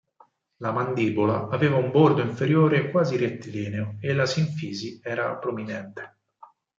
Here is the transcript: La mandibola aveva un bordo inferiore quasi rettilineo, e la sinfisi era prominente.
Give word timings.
La 0.57 0.71
mandibola 0.71 1.47
aveva 1.51 1.75
un 1.77 1.91
bordo 1.91 2.23
inferiore 2.23 2.89
quasi 2.89 3.17
rettilineo, 3.17 3.97
e 4.01 4.13
la 4.15 4.25
sinfisi 4.25 4.99
era 5.03 5.35
prominente. 5.37 6.17